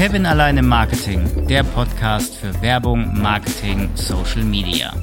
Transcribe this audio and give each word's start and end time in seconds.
Kevin 0.00 0.24
allein 0.24 0.56
im 0.56 0.66
Marketing, 0.66 1.46
der 1.46 1.62
Podcast 1.62 2.34
für 2.34 2.62
Werbung, 2.62 3.20
Marketing, 3.20 3.90
Social 3.96 4.42
Media. 4.42 4.94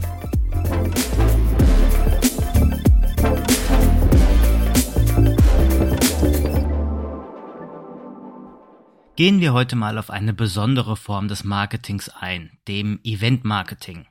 Gehen 9.16 9.40
wir 9.40 9.54
heute 9.54 9.76
mal 9.76 10.00
auf 10.00 10.10
eine 10.10 10.34
besondere 10.34 10.96
Form 10.96 11.28
des 11.28 11.44
Marketings 11.44 12.10
ein, 12.10 12.58
dem 12.68 13.00
Event 13.04 13.46
Marketing. 13.46 14.08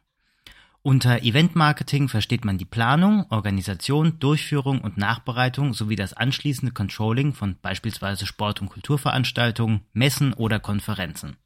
Unter 0.86 1.24
Event 1.24 1.56
Marketing 1.56 2.08
versteht 2.08 2.44
man 2.44 2.58
die 2.58 2.64
Planung, 2.64 3.26
Organisation, 3.30 4.20
Durchführung 4.20 4.82
und 4.82 4.96
Nachbereitung 4.96 5.74
sowie 5.74 5.96
das 5.96 6.12
anschließende 6.12 6.72
Controlling 6.72 7.34
von 7.34 7.56
beispielsweise 7.60 8.24
Sport- 8.24 8.60
und 8.60 8.68
Kulturveranstaltungen, 8.68 9.80
Messen 9.94 10.32
oder 10.32 10.60
Konferenzen. 10.60 11.38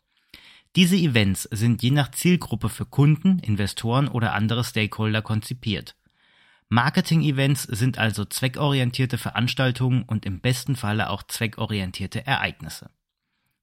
Diese 0.76 0.96
Events 0.96 1.44
sind 1.44 1.82
je 1.82 1.90
nach 1.90 2.10
Zielgruppe 2.10 2.68
für 2.68 2.84
Kunden, 2.84 3.38
Investoren 3.38 4.08
oder 4.08 4.34
andere 4.34 4.62
Stakeholder 4.62 5.22
konzipiert. 5.22 5.96
Marketing-Events 6.68 7.62
sind 7.62 7.96
also 7.96 8.26
zweckorientierte 8.26 9.16
Veranstaltungen 9.16 10.02
und 10.02 10.26
im 10.26 10.40
besten 10.40 10.76
Falle 10.76 11.08
auch 11.08 11.22
zweckorientierte 11.22 12.26
Ereignisse. 12.26 12.90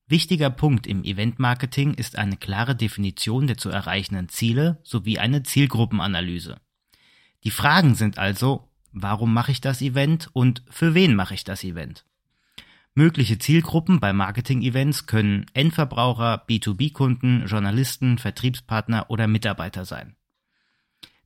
Wichtiger 0.09 0.49
Punkt 0.49 0.87
im 0.87 1.03
Event-Marketing 1.03 1.93
ist 1.93 2.17
eine 2.17 2.37
klare 2.37 2.77
Definition 2.77 3.45
der 3.45 3.57
zu 3.57 3.69
erreichenden 3.69 4.29
Ziele 4.29 4.79
sowie 4.83 5.19
eine 5.19 5.43
Zielgruppenanalyse. 5.43 6.61
Die 7.43 7.51
Fragen 7.51 7.93
sind 7.93 8.17
also, 8.17 8.69
warum 8.93 9.33
mache 9.33 9.51
ich 9.51 9.59
das 9.59 9.81
Event 9.81 10.29
und 10.31 10.63
für 10.69 10.93
wen 10.93 11.13
mache 11.13 11.33
ich 11.33 11.43
das 11.43 11.65
Event? 11.65 12.05
Mögliche 12.95 13.37
Zielgruppen 13.37 13.99
bei 13.99 14.13
Marketing-Events 14.13 15.07
können 15.07 15.45
Endverbraucher, 15.53 16.45
B2B-Kunden, 16.47 17.45
Journalisten, 17.45 18.17
Vertriebspartner 18.17 19.09
oder 19.09 19.27
Mitarbeiter 19.27 19.83
sein. 19.83 20.15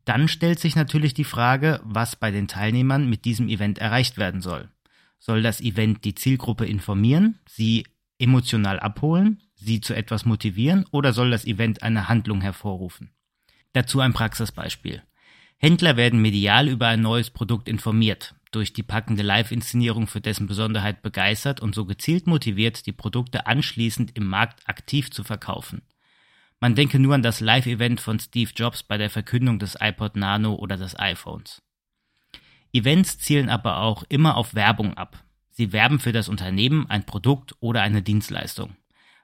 Dann 0.06 0.28
stellt 0.28 0.60
sich 0.60 0.76
natürlich 0.76 1.14
die 1.14 1.24
Frage, 1.24 1.80
was 1.84 2.16
bei 2.16 2.32
den 2.32 2.48
Teilnehmern 2.48 3.08
mit 3.08 3.26
diesem 3.26 3.48
Event 3.48 3.78
erreicht 3.78 4.18
werden 4.18 4.42
soll. 4.42 4.70
Soll 5.20 5.44
das 5.44 5.62
Event 5.62 6.04
die 6.04 6.16
Zielgruppe 6.16 6.66
informieren, 6.66 7.38
sie 7.48 7.86
emotional 8.22 8.80
abholen, 8.80 9.42
sie 9.56 9.82
zu 9.82 9.94
etwas 9.94 10.26
motivieren 10.26 10.86
oder 10.92 11.14
soll 11.14 11.32
das 11.32 11.46
Event 11.46 11.84
eine 11.84 12.08
Handlung 12.08 12.42
hervorrufen? 12.42 13.12
Dazu 13.74 14.00
ein 14.00 14.14
Praxisbeispiel. 14.14 15.04
Händler 15.58 15.96
werden 15.96 16.22
medial 16.22 16.68
über 16.68 16.88
ein 16.88 17.02
neues 17.02 17.30
Produkt 17.30 17.70
informiert, 17.70 18.36
durch 18.52 18.74
die 18.74 18.84
packende 18.84 19.22
Live-Inszenierung 19.22 20.08
für 20.08 20.20
dessen 20.20 20.48
Besonderheit 20.48 21.02
begeistert 21.02 21.62
und 21.62 21.76
so 21.76 21.86
gezielt 21.86 22.28
motiviert, 22.28 22.86
die 22.86 22.92
Produkte 22.92 23.46
anschließend 23.46 24.18
im 24.18 24.26
Markt 24.26 24.68
aktiv 24.68 25.12
zu 25.12 25.24
verkaufen. 25.24 25.84
Man 26.60 26.76
denke 26.76 27.00
nur 27.00 27.16
an 27.16 27.24
das 27.24 27.40
Live-Event 27.40 28.02
von 28.02 28.20
Steve 28.20 28.52
Jobs 28.56 28.84
bei 28.84 28.98
der 28.98 29.10
Verkündung 29.10 29.60
des 29.60 29.78
iPod 29.80 30.16
Nano 30.16 30.56
oder 30.56 30.78
des 30.78 30.98
iPhones. 31.00 31.62
Events 32.74 33.20
zielen 33.20 33.50
aber 33.50 33.78
auch 33.78 34.04
immer 34.10 34.38
auf 34.38 34.54
Werbung 34.56 34.96
ab, 34.96 35.24
Sie 35.52 35.74
werben 35.74 36.00
für 36.00 36.12
das 36.12 36.30
Unternehmen, 36.30 36.90
ein 36.90 37.06
Produkt 37.06 37.56
oder 37.60 37.82
eine 37.82 38.02
Dienstleistung. 38.02 38.76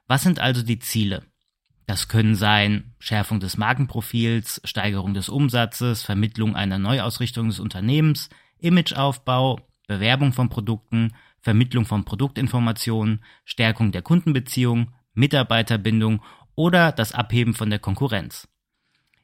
Was 0.06 0.22
sind 0.22 0.40
also 0.40 0.62
die 0.62 0.78
Ziele? 0.78 1.24
Das 1.86 2.08
können 2.08 2.34
sein 2.34 2.94
Schärfung 2.98 3.40
des 3.40 3.56
Markenprofils, 3.56 4.60
Steigerung 4.64 5.14
des 5.14 5.30
Umsatzes, 5.30 6.02
Vermittlung 6.02 6.54
einer 6.54 6.78
Neuausrichtung 6.78 7.48
des 7.48 7.60
Unternehmens, 7.60 8.28
Imageaufbau, 8.58 9.60
Bewerbung 9.86 10.34
von 10.34 10.50
Produkten, 10.50 11.14
Vermittlung 11.40 11.86
von 11.86 12.04
Produktinformationen, 12.04 13.24
Stärkung 13.44 13.90
der 13.90 14.02
Kundenbeziehung, 14.02 14.92
Mitarbeiterbindung 15.14 16.22
oder 16.54 16.92
das 16.92 17.12
Abheben 17.12 17.54
von 17.54 17.70
der 17.70 17.78
Konkurrenz. 17.78 18.48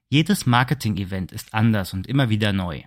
Jedes 0.08 0.46
Marketing-Event 0.46 1.32
ist 1.32 1.52
anders 1.52 1.92
und 1.92 2.06
immer 2.06 2.30
wieder 2.30 2.52
neu. 2.52 2.82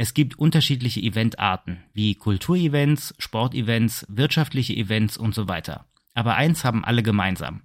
Es 0.00 0.14
gibt 0.14 0.38
unterschiedliche 0.38 1.00
Eventarten, 1.00 1.82
wie 1.92 2.14
Kulturevents, 2.14 3.16
Sportevents, 3.18 4.06
wirtschaftliche 4.08 4.72
Events 4.72 5.16
und 5.16 5.34
so 5.34 5.48
weiter. 5.48 5.86
Aber 6.14 6.36
eins 6.36 6.64
haben 6.64 6.84
alle 6.84 7.02
gemeinsam. 7.02 7.62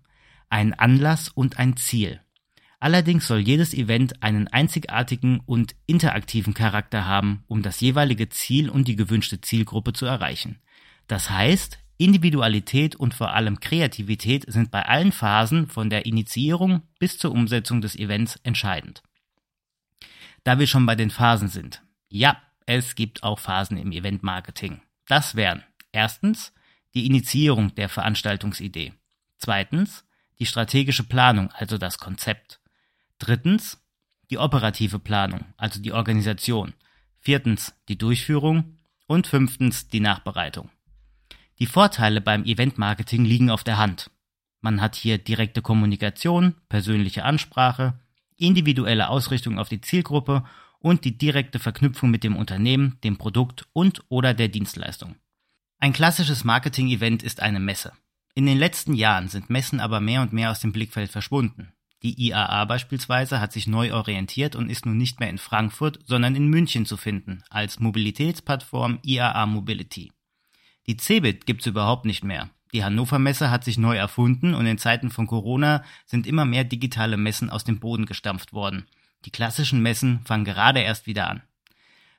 Ein 0.50 0.74
Anlass 0.74 1.30
und 1.30 1.60
ein 1.60 1.78
Ziel. 1.78 2.22
Allerdings 2.80 3.28
soll 3.28 3.38
jedes 3.38 3.76
Event 3.76 4.24
einen 4.24 4.48
einzigartigen 4.48 5.42
und 5.46 5.76
interaktiven 5.86 6.56
Charakter 6.56 7.06
haben, 7.06 7.44
um 7.48 7.62
das 7.62 7.80
jeweilige 7.82 8.30
Ziel 8.30 8.68
und 8.68 8.88
die 8.88 8.96
gewünschte 8.96 9.40
Zielgruppe 9.40 9.94
zu 9.94 10.08
erreichen. 10.08 10.60
Das 11.06 11.30
heißt, 11.30 11.78
Individualität 11.98 12.96
und 12.96 13.14
vor 13.14 13.36
allem 13.36 13.60
Kreativität 13.60 14.52
sind 14.52 14.72
bei 14.72 14.82
allen 14.82 15.12
Phasen 15.12 15.68
von 15.68 15.92
der 15.92 16.08
Initiierung 16.08 16.82
bis 16.98 17.20
zur 17.20 17.32
Umsetzung 17.32 17.82
des 17.82 17.96
Events 17.96 18.40
entscheidend. 18.42 19.04
Da 20.44 20.58
wir 20.58 20.66
schon 20.66 20.88
bei 20.88 20.96
den 20.96 21.12
Phasen 21.12 21.48
sind, 21.48 21.84
ja, 22.14 22.38
es 22.68 22.94
gibt 22.94 23.24
auch 23.24 23.40
Phasen 23.40 23.78
im 23.78 23.92
Event-Marketing. 23.92 24.82
Das 25.08 25.36
wären 25.36 25.64
erstens 25.92 26.54
die 26.94 27.08
Initiierung 27.08 27.74
der 27.74 27.90
Veranstaltungsidee. 27.90 28.94
Zweitens 29.40 30.06
die 30.38 30.46
strategische 30.46 31.04
Planung, 31.04 31.52
also 31.54 31.80
das 31.80 31.98
Konzept. 31.98 32.60
Drittens 33.18 33.82
die 34.30 34.38
operative 34.38 35.00
Planung, 35.00 35.46
also 35.58 35.82
die 35.82 35.92
Organisation. 35.92 36.74
Viertens 37.20 37.74
die 37.90 37.98
Durchführung 37.98 38.78
und 39.08 39.26
fünftens 39.26 39.88
die 39.88 40.00
Nachbereitung. 40.00 40.70
Die 41.58 41.66
Vorteile 41.66 42.22
beim 42.22 42.46
Event-Marketing 42.46 43.26
liegen 43.26 43.50
auf 43.50 43.64
der 43.64 43.78
Hand. 43.78 44.12
Man 44.62 44.82
hat 44.82 44.96
hier 44.96 45.18
direkte 45.18 45.64
Kommunikation, 45.64 46.56
persönliche 46.70 47.26
Ansprache, 47.26 48.00
individuelle 48.38 49.10
Ausrichtung 49.10 49.58
auf 49.58 49.70
die 49.70 49.82
Zielgruppe 49.82 50.44
und 50.84 51.06
die 51.06 51.18
direkte 51.18 51.60
Verknüpfung 51.60 52.12
mit 52.12 52.24
dem 52.24 52.36
Unternehmen, 52.36 53.00
dem 53.04 53.18
Produkt 53.18 53.66
und 53.74 54.04
oder 54.10 54.34
der 54.34 54.50
Dienstleistung. 54.50 55.16
Ein 55.80 55.94
klassisches 55.94 56.44
Marketing-Event 56.44 57.24
ist 57.24 57.42
eine 57.42 57.60
Messe. 57.60 57.94
In 58.36 58.46
den 58.46 58.60
letzten 58.60 58.94
Jahren 58.94 59.30
sind 59.30 59.50
Messen 59.50 59.80
aber 59.80 60.02
mehr 60.02 60.22
und 60.22 60.34
mehr 60.34 60.52
aus 60.52 60.60
dem 60.60 60.74
Blickfeld 60.74 61.10
verschwunden. 61.10 61.72
Die 62.04 62.28
IAA 62.28 62.66
beispielsweise 62.66 63.40
hat 63.40 63.54
sich 63.54 63.66
neu 63.66 63.94
orientiert 63.94 64.58
und 64.58 64.70
ist 64.70 64.86
nun 64.86 64.98
nicht 64.98 65.22
mehr 65.22 65.30
in 65.30 65.38
Frankfurt, 65.38 66.00
sondern 66.06 66.36
in 66.36 66.50
München 66.50 66.86
zu 66.86 66.98
finden, 66.98 67.44
als 67.50 67.80
Mobilitätsplattform 67.80 69.00
IAA 69.04 69.46
Mobility. 69.46 70.12
Die 70.88 70.98
CeBIT 70.98 71.46
gibt's 71.46 71.66
überhaupt 71.66 72.06
nicht 72.06 72.26
mehr. 72.26 72.50
Die 72.74 72.84
Hannover 72.84 73.20
Messe 73.20 73.52
hat 73.52 73.64
sich 73.64 73.78
neu 73.78 73.96
erfunden 73.96 74.54
und 74.54 74.66
in 74.66 74.78
Zeiten 74.78 75.12
von 75.12 75.28
Corona 75.28 75.84
sind 76.06 76.28
immer 76.28 76.44
mehr 76.44 76.66
digitale 76.66 77.16
Messen 77.16 77.50
aus 77.50 77.64
dem 77.64 77.80
Boden 77.80 78.06
gestampft 78.06 78.52
worden. 78.52 78.86
Die 79.26 79.32
klassischen 79.32 79.82
Messen 79.82 80.22
fangen 80.26 80.46
gerade 80.46 80.82
erst 80.82 81.08
wieder 81.08 81.30
an. 81.30 81.42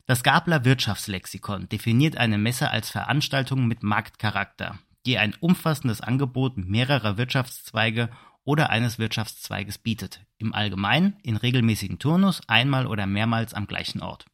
Das 0.06 0.22
Gabler 0.22 0.65
Wirtschaftslexikon 0.65 1.69
definiert 1.69 2.16
eine 2.16 2.38
Messe 2.38 2.70
als 2.70 2.91
Veranstaltung 2.91 3.66
mit 3.66 3.82
Marktcharakter, 3.82 4.78
die 5.06 5.19
ein 5.19 5.34
umfassendes 5.41 6.00
Angebot 6.00 6.56
mehrerer 6.56 7.16
Wirtschaftszweige 7.16 8.10
oder 8.44 8.70
eines 8.70 8.98
Wirtschaftszweiges 8.98 9.78
bietet, 9.78 10.20
im 10.38 10.54
Allgemeinen 10.54 11.16
in 11.22 11.37
regelmäßigen 11.37 11.98
Turnus 11.98 12.43
einmal 12.48 12.87
oder 12.87 13.06
mehrmals 13.06 13.54
am 13.54 13.66
gleichen 13.66 14.03
Ort. 14.03 14.26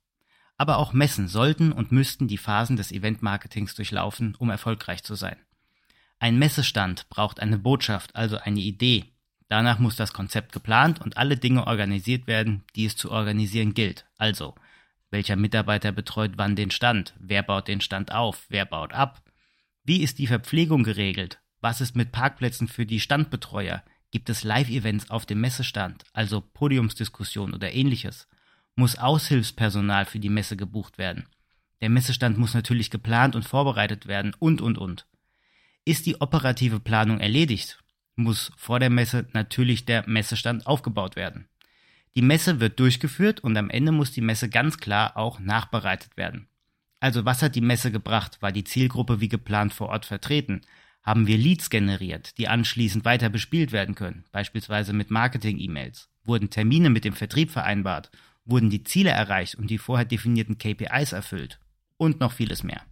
Aber 0.56 0.78
auch 0.78 0.92
Messen 0.92 1.28
sollten 1.28 1.72
und 1.72 1.92
müssten 1.92 2.28
die 2.28 2.38
Phasen 2.38 2.76
des 2.76 2.92
Eventmarketings 2.92 3.74
durchlaufen, 3.76 4.34
um 4.34 4.50
erfolgreich 4.50 5.02
zu 5.04 5.14
sein. 5.14 5.36
Ein 6.18 6.38
Messestand 6.38 7.08
braucht 7.08 7.40
eine 7.40 7.58
Botschaft, 7.58 8.14
also 8.14 8.36
eine 8.36 8.60
Idee, 8.60 9.06
Danach 9.50 9.80
muss 9.80 9.96
das 9.96 10.12
Konzept 10.12 10.52
geplant 10.52 11.00
und 11.00 11.16
alle 11.16 11.36
Dinge 11.36 11.66
organisiert 11.66 12.28
werden, 12.28 12.62
die 12.76 12.84
es 12.84 12.96
zu 12.96 13.10
organisieren 13.10 13.74
gilt. 13.74 14.06
Also, 14.16 14.54
welcher 15.10 15.34
Mitarbeiter 15.34 15.90
betreut 15.90 16.34
wann 16.36 16.54
den 16.54 16.70
Stand? 16.70 17.14
Wer 17.18 17.42
baut 17.42 17.66
den 17.66 17.80
Stand 17.80 18.12
auf? 18.12 18.46
Wer 18.48 18.64
baut 18.64 18.92
ab? 18.92 19.24
Wie 19.82 20.02
ist 20.04 20.20
die 20.20 20.28
Verpflegung 20.28 20.84
geregelt? 20.84 21.40
Was 21.60 21.80
ist 21.80 21.96
mit 21.96 22.12
Parkplätzen 22.12 22.68
für 22.68 22.86
die 22.86 23.00
Standbetreuer? 23.00 23.82
Gibt 24.12 24.30
es 24.30 24.44
Live-Events 24.44 25.10
auf 25.10 25.26
dem 25.26 25.40
Messestand, 25.40 26.04
also 26.12 26.40
Podiumsdiskussion 26.40 27.52
oder 27.52 27.72
ähnliches? 27.72 28.28
Muss 28.76 28.98
Aushilfspersonal 28.98 30.04
für 30.04 30.20
die 30.20 30.28
Messe 30.28 30.56
gebucht 30.56 30.96
werden? 30.96 31.26
Der 31.80 31.90
Messestand 31.90 32.38
muss 32.38 32.54
natürlich 32.54 32.88
geplant 32.88 33.34
und 33.34 33.42
vorbereitet 33.42 34.06
werden 34.06 34.32
und, 34.38 34.60
und, 34.60 34.78
und. 34.78 35.08
Ist 35.84 36.06
die 36.06 36.20
operative 36.20 36.78
Planung 36.78 37.18
erledigt? 37.18 37.82
Muss 38.22 38.52
vor 38.56 38.80
der 38.80 38.90
Messe 38.90 39.26
natürlich 39.32 39.84
der 39.84 40.08
Messestand 40.08 40.66
aufgebaut 40.66 41.16
werden. 41.16 41.48
Die 42.16 42.22
Messe 42.22 42.60
wird 42.60 42.80
durchgeführt 42.80 43.40
und 43.40 43.56
am 43.56 43.70
Ende 43.70 43.92
muss 43.92 44.12
die 44.12 44.20
Messe 44.20 44.48
ganz 44.48 44.78
klar 44.78 45.16
auch 45.16 45.38
nachbereitet 45.38 46.16
werden. 46.16 46.48
Also 46.98 47.24
was 47.24 47.42
hat 47.42 47.54
die 47.54 47.60
Messe 47.60 47.90
gebracht? 47.90 48.42
War 48.42 48.52
die 48.52 48.64
Zielgruppe 48.64 49.20
wie 49.20 49.28
geplant 49.28 49.72
vor 49.72 49.88
Ort 49.88 50.06
vertreten? 50.06 50.60
Haben 51.02 51.26
wir 51.26 51.38
Leads 51.38 51.70
generiert, 51.70 52.36
die 52.36 52.48
anschließend 52.48 53.04
weiter 53.04 53.30
bespielt 53.30 53.72
werden 53.72 53.94
können, 53.94 54.24
beispielsweise 54.32 54.92
mit 54.92 55.10
Marketing-E-Mails? 55.10 56.10
Wurden 56.24 56.50
Termine 56.50 56.90
mit 56.90 57.04
dem 57.04 57.14
Vertrieb 57.14 57.50
vereinbart? 57.50 58.10
Wurden 58.44 58.68
die 58.68 58.84
Ziele 58.84 59.10
erreicht 59.10 59.54
und 59.54 59.70
die 59.70 59.78
vorher 59.78 60.04
definierten 60.04 60.58
KPIs 60.58 61.12
erfüllt? 61.12 61.58
Und 61.96 62.20
noch 62.20 62.32
vieles 62.32 62.62
mehr. 62.62 62.82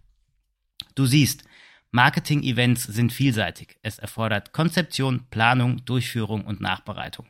Du 0.95 1.05
siehst, 1.05 1.43
Marketing-Events 1.91 2.83
sind 2.83 3.11
vielseitig. 3.11 3.79
Es 3.81 3.97
erfordert 3.97 4.53
Konzeption, 4.53 5.25
Planung, 5.31 5.83
Durchführung 5.85 6.45
und 6.45 6.61
Nachbereitung. 6.61 7.25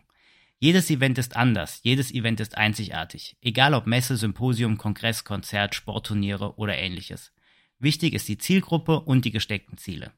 Jedes 0.59 0.89
Event 0.89 1.17
ist 1.17 1.37
anders, 1.37 1.79
jedes 1.83 2.11
Event 2.11 2.41
ist 2.41 2.57
einzigartig, 2.57 3.37
egal 3.41 3.73
ob 3.73 3.87
Messe, 3.87 4.17
Symposium, 4.17 4.77
Kongress, 4.77 5.23
Konzert, 5.23 5.73
Sportturniere 5.73 6.57
oder 6.57 6.77
ähnliches. 6.77 7.31
Wichtig 7.79 8.13
ist 8.13 8.27
die 8.27 8.37
Zielgruppe 8.37 8.99
und 8.99 9.23
die 9.23 9.31
gesteckten 9.31 9.77
Ziele. 9.77 10.11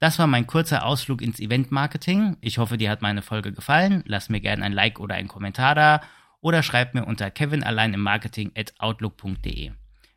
Das 0.00 0.18
war 0.18 0.26
mein 0.26 0.48
kurzer 0.48 0.84
Ausflug 0.84 1.22
ins 1.22 1.38
Event-Marketing. 1.38 2.38
Ich 2.40 2.58
hoffe, 2.58 2.78
dir 2.78 2.90
hat 2.90 3.02
meine 3.02 3.22
Folge 3.22 3.52
gefallen. 3.52 4.02
Lass 4.06 4.28
mir 4.28 4.40
gerne 4.40 4.64
ein 4.64 4.72
Like 4.72 4.98
oder 4.98 5.14
einen 5.14 5.28
Kommentar 5.28 5.76
da 5.76 6.00
oder 6.40 6.64
schreib 6.64 6.94
mir 6.94 7.04
unter 7.04 7.30
kevinalleinemmarketing 7.30 8.50
at 8.56 8.74
outlook.de. 8.78 9.70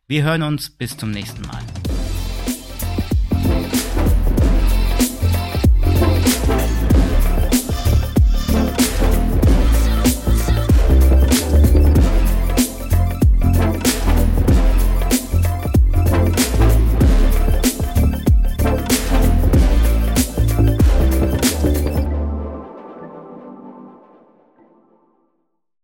Wir 0.07 0.23
hören 0.23 0.41
uns 0.41 0.71
bis 0.71 0.97
zum 0.97 1.11
nächsten 1.11 1.43
Mal. 1.43 1.61